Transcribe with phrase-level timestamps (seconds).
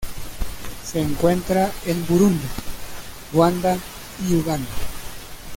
[0.83, 2.43] Se encuentra en Burundi,
[3.31, 3.77] Ruanda
[4.27, 4.65] y Uganda.